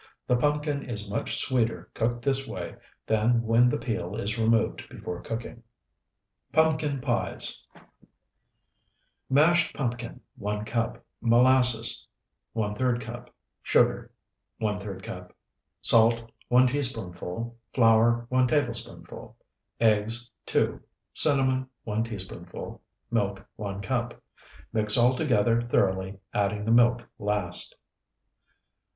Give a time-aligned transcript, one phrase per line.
[0.25, 5.21] The pumpkin is much sweeter cooked this way than when the peel is removed before
[5.21, 5.61] cooking.
[6.53, 7.63] PUMPKIN PIES
[9.29, 11.05] Mashed pumpkin, 1 cup.
[11.21, 12.07] Molasses,
[12.55, 13.29] ⅓ cup.
[13.61, 14.11] Sugar,
[14.61, 15.35] ⅓ cup.
[15.81, 17.55] Salt, 1 teaspoonful.
[17.71, 19.37] Flour, 1 tablespoonful.
[19.79, 20.81] Eggs, 2.
[21.13, 22.81] Cinnamon, 1 teaspoonful.
[23.11, 24.19] Milk, 1 cup.
[24.73, 27.75] Mix all together thoroughly, adding the milk last.